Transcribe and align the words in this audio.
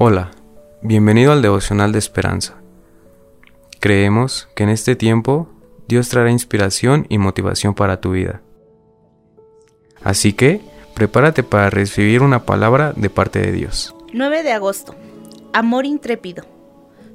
Hola, 0.00 0.30
bienvenido 0.80 1.32
al 1.32 1.42
devocional 1.42 1.90
de 1.90 1.98
esperanza. 1.98 2.54
Creemos 3.80 4.48
que 4.54 4.62
en 4.62 4.68
este 4.68 4.94
tiempo 4.94 5.48
Dios 5.88 6.08
traerá 6.08 6.30
inspiración 6.30 7.04
y 7.08 7.18
motivación 7.18 7.74
para 7.74 8.00
tu 8.00 8.12
vida. 8.12 8.40
Así 10.04 10.34
que, 10.34 10.60
prepárate 10.94 11.42
para 11.42 11.68
recibir 11.68 12.22
una 12.22 12.44
palabra 12.44 12.92
de 12.94 13.10
parte 13.10 13.40
de 13.40 13.50
Dios. 13.50 13.92
9 14.12 14.44
de 14.44 14.52
agosto. 14.52 14.94
Amor 15.52 15.84
intrépido. 15.84 16.44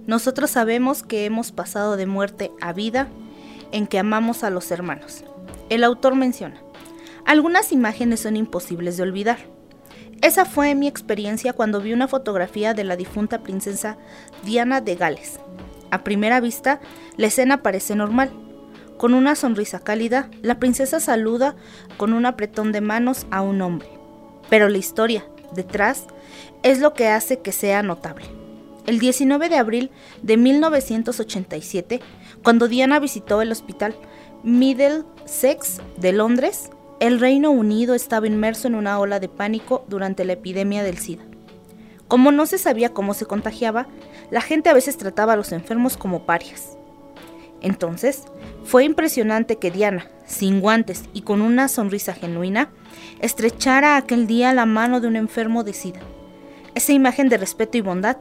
Nosotros 0.06 0.50
sabemos 0.50 1.04
que 1.04 1.24
hemos 1.24 1.54
pasado 1.54 1.96
de 1.96 2.06
muerte 2.06 2.52
a 2.60 2.74
vida 2.74 3.08
en 3.72 3.88
que 3.88 3.98
amamos 3.98 4.44
a 4.44 4.50
los 4.50 4.72
hermanos. 4.72 5.24
El 5.70 5.86
autor 5.86 6.16
menciona, 6.16 6.62
algunas 7.26 7.72
imágenes 7.72 8.20
son 8.20 8.36
imposibles 8.36 8.98
de 8.98 9.04
olvidar. 9.04 9.53
Esa 10.24 10.46
fue 10.46 10.74
mi 10.74 10.88
experiencia 10.88 11.52
cuando 11.52 11.82
vi 11.82 11.92
una 11.92 12.08
fotografía 12.08 12.74
de 12.74 12.86
la 12.86 12.96
difunta 12.96 13.44
princesa 13.44 13.98
Diana 14.46 14.80
de 14.80 14.96
Gales. 14.96 15.38
A 15.92 16.06
primera 16.06 16.40
vista, 16.40 16.80
la 17.18 17.28
escena 17.28 17.62
parece 17.62 17.94
normal. 17.94 18.32
Con 18.98 19.16
una 19.16 19.36
sonrisa 19.36 19.80
cálida, 19.80 20.30
la 20.42 20.60
princesa 20.60 21.02
saluda 21.02 21.58
con 21.98 22.14
un 22.14 22.26
apretón 22.26 22.72
de 22.72 22.80
manos 22.80 23.26
a 23.32 23.42
un 23.42 23.62
hombre. 23.62 23.90
Pero 24.50 24.70
la 24.70 24.78
historia, 24.78 25.26
detrás, 25.56 26.06
es 26.64 26.80
lo 26.80 26.94
que 26.94 27.10
hace 27.10 27.40
que 27.40 27.52
sea 27.52 27.84
notable. 27.84 28.24
El 28.86 29.00
19 29.00 29.50
de 29.50 29.58
abril 29.58 29.92
de 30.22 30.38
1987, 30.38 32.00
cuando 32.44 32.70
Diana 32.70 33.02
visitó 33.02 33.42
el 33.42 33.52
hospital 33.52 33.94
Middlesex 34.42 35.82
de 35.98 36.14
Londres, 36.14 36.70
el 37.00 37.20
Reino 37.20 37.52
Unido 37.52 37.96
estaba 37.96 38.28
inmerso 38.28 38.68
en 38.68 38.76
una 38.76 39.00
ola 39.00 39.20
de 39.20 39.30
pánico 39.30 39.86
durante 39.88 40.26
la 40.26 40.34
epidemia 40.34 40.84
del 40.84 40.98
SIDA. 40.98 41.24
Como 42.08 42.32
no 42.32 42.46
se 42.46 42.58
sabía 42.58 42.94
cómo 42.94 43.14
se 43.14 43.26
contagiaba, 43.26 43.88
la 44.32 44.42
gente 44.42 44.70
a 44.70 44.74
veces 44.74 44.98
trataba 44.98 45.34
a 45.34 45.36
los 45.36 45.52
enfermos 45.52 45.98
como 45.98 46.26
parias. 46.26 46.78
Entonces, 47.62 48.24
fue 48.64 48.84
impresionante 48.84 49.58
que 49.58 49.72
Diana, 49.72 50.08
sin 50.26 50.60
guantes 50.60 51.06
y 51.14 51.22
con 51.22 51.42
una 51.42 51.68
sonrisa 51.68 52.14
genuina, 52.14 52.70
estrechara 53.20 53.98
aquel 53.98 54.28
día 54.28 54.54
la 54.54 54.66
mano 54.66 55.00
de 55.00 55.08
un 55.08 55.16
enfermo 55.16 55.64
de 55.64 55.74
SIDA. 55.74 56.02
Esa 56.76 56.92
imagen 56.92 57.30
de 57.30 57.38
respeto 57.38 57.78
y 57.78 57.82
bondad 57.82 58.18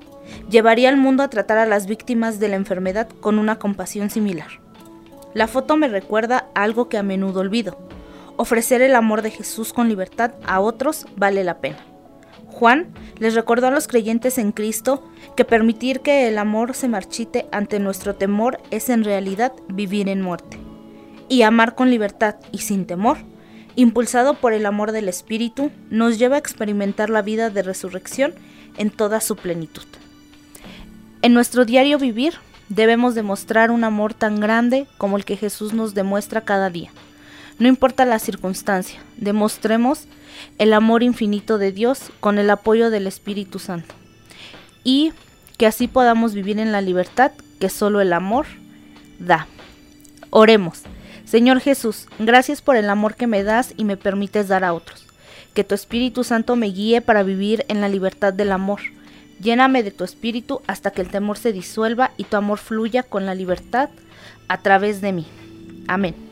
llevaría 0.48 0.88
al 0.88 0.96
mundo 0.96 1.22
a 1.22 1.30
tratar 1.30 1.58
a 1.58 1.66
las 1.66 1.86
víctimas 1.86 2.38
de 2.38 2.48
la 2.48 2.56
enfermedad 2.56 3.08
con 3.20 3.38
una 3.38 3.58
compasión 3.58 4.10
similar. 4.10 4.48
La 5.34 5.48
foto 5.48 5.76
me 5.76 5.88
recuerda 5.88 6.48
algo 6.54 6.88
que 6.88 6.98
a 6.98 7.02
menudo 7.02 7.40
olvido. 7.40 7.78
Ofrecer 8.36 8.82
el 8.82 8.94
amor 8.94 9.22
de 9.22 9.30
Jesús 9.30 9.72
con 9.72 9.88
libertad 9.88 10.32
a 10.44 10.60
otros 10.60 11.06
vale 11.16 11.44
la 11.44 11.58
pena. 11.58 11.78
Juan 12.46 12.92
les 13.18 13.34
recordó 13.34 13.68
a 13.68 13.70
los 13.70 13.88
creyentes 13.88 14.38
en 14.38 14.52
Cristo 14.52 15.02
que 15.36 15.44
permitir 15.44 16.00
que 16.00 16.28
el 16.28 16.38
amor 16.38 16.74
se 16.74 16.88
marchite 16.88 17.46
ante 17.50 17.78
nuestro 17.78 18.14
temor 18.14 18.60
es 18.70 18.88
en 18.88 19.04
realidad 19.04 19.52
vivir 19.68 20.08
en 20.08 20.22
muerte. 20.22 20.58
Y 21.28 21.42
amar 21.42 21.74
con 21.74 21.90
libertad 21.90 22.36
y 22.52 22.58
sin 22.58 22.86
temor, 22.86 23.18
impulsado 23.74 24.34
por 24.34 24.52
el 24.52 24.66
amor 24.66 24.92
del 24.92 25.08
Espíritu, 25.08 25.70
nos 25.88 26.18
lleva 26.18 26.36
a 26.36 26.38
experimentar 26.38 27.10
la 27.10 27.22
vida 27.22 27.48
de 27.48 27.62
resurrección 27.62 28.34
en 28.76 28.90
toda 28.90 29.20
su 29.20 29.36
plenitud. 29.36 29.86
En 31.22 31.34
nuestro 31.34 31.64
diario 31.64 31.98
vivir 31.98 32.34
debemos 32.68 33.14
demostrar 33.14 33.70
un 33.70 33.84
amor 33.84 34.14
tan 34.14 34.40
grande 34.40 34.86
como 34.98 35.16
el 35.16 35.24
que 35.24 35.36
Jesús 35.36 35.72
nos 35.72 35.94
demuestra 35.94 36.42
cada 36.42 36.68
día. 36.68 36.90
No 37.62 37.68
importa 37.68 38.04
la 38.04 38.18
circunstancia, 38.18 38.98
demostremos 39.18 40.06
el 40.58 40.72
amor 40.72 41.04
infinito 41.04 41.58
de 41.58 41.70
Dios 41.70 42.10
con 42.18 42.40
el 42.40 42.50
apoyo 42.50 42.90
del 42.90 43.06
Espíritu 43.06 43.60
Santo. 43.60 43.94
Y 44.82 45.12
que 45.58 45.66
así 45.66 45.86
podamos 45.86 46.34
vivir 46.34 46.58
en 46.58 46.72
la 46.72 46.80
libertad 46.80 47.30
que 47.60 47.68
solo 47.68 48.00
el 48.00 48.14
amor 48.14 48.46
da. 49.20 49.46
Oremos. 50.30 50.80
Señor 51.24 51.60
Jesús, 51.60 52.08
gracias 52.18 52.62
por 52.62 52.74
el 52.74 52.90
amor 52.90 53.14
que 53.14 53.28
me 53.28 53.44
das 53.44 53.74
y 53.76 53.84
me 53.84 53.96
permites 53.96 54.48
dar 54.48 54.64
a 54.64 54.74
otros. 54.74 55.06
Que 55.54 55.62
tu 55.62 55.76
Espíritu 55.76 56.24
Santo 56.24 56.56
me 56.56 56.66
guíe 56.66 57.00
para 57.00 57.22
vivir 57.22 57.64
en 57.68 57.80
la 57.80 57.88
libertad 57.88 58.32
del 58.32 58.50
amor. 58.50 58.80
Lléname 59.40 59.84
de 59.84 59.92
tu 59.92 60.02
espíritu 60.02 60.62
hasta 60.66 60.90
que 60.90 61.00
el 61.00 61.10
temor 61.10 61.38
se 61.38 61.52
disuelva 61.52 62.10
y 62.16 62.24
tu 62.24 62.36
amor 62.36 62.58
fluya 62.58 63.04
con 63.04 63.24
la 63.24 63.36
libertad 63.36 63.88
a 64.48 64.62
través 64.62 65.00
de 65.00 65.12
mí. 65.12 65.26
Amén. 65.86 66.31